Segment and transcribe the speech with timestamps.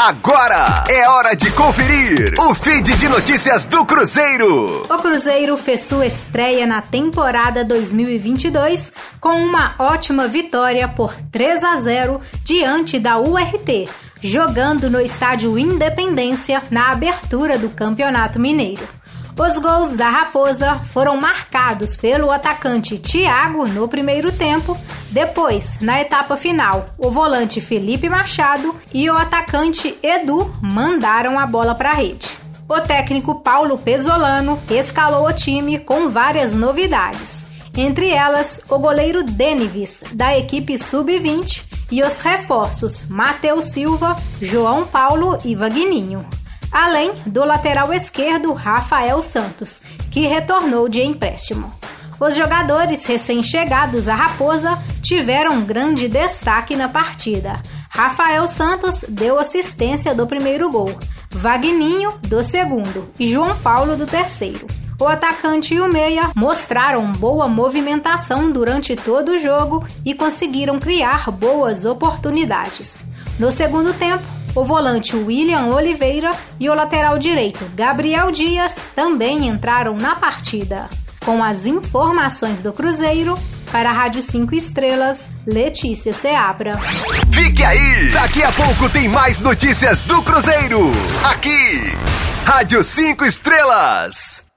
[0.00, 4.82] Agora é hora de conferir o feed de notícias do Cruzeiro.
[4.88, 11.80] O Cruzeiro fez sua estreia na temporada 2022 com uma ótima vitória por 3 a
[11.80, 13.88] 0 diante da URT,
[14.22, 18.86] jogando no estádio Independência na abertura do Campeonato Mineiro.
[19.38, 24.76] Os gols da Raposa foram marcados pelo atacante Thiago no primeiro tempo,
[25.12, 31.72] depois, na etapa final, o volante Felipe Machado e o atacante Edu mandaram a bola
[31.72, 32.28] para a rede.
[32.68, 37.46] O técnico Paulo Pesolano escalou o time com várias novidades,
[37.76, 45.38] entre elas o goleiro Denivis, da equipe sub-20, e os reforços Matheus Silva, João Paulo
[45.44, 46.26] e Vagninho
[46.70, 51.72] além do lateral esquerdo Rafael Santos, que retornou de empréstimo.
[52.20, 57.62] Os jogadores recém-chegados à Raposa tiveram grande destaque na partida.
[57.88, 60.98] Rafael Santos deu assistência do primeiro gol,
[61.30, 64.66] Vagninho do segundo e João Paulo do terceiro.
[65.00, 71.30] O atacante e o meia mostraram boa movimentação durante todo o jogo e conseguiram criar
[71.30, 73.04] boas oportunidades.
[73.38, 79.96] No segundo tempo, o volante William Oliveira e o lateral direito Gabriel Dias também entraram
[79.96, 80.88] na partida.
[81.24, 83.38] Com as informações do Cruzeiro,
[83.70, 86.78] para a Rádio 5 Estrelas, Letícia Seabra.
[87.30, 88.10] Fique aí!
[88.12, 90.90] Daqui a pouco tem mais notícias do Cruzeiro.
[91.24, 91.92] Aqui,
[92.44, 94.47] Rádio 5 Estrelas.